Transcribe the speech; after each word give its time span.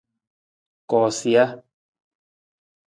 Koosija. 0.89 1.45